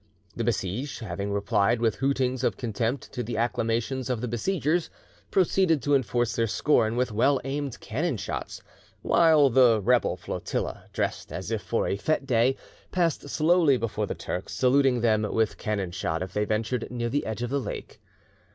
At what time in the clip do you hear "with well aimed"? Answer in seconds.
6.97-7.79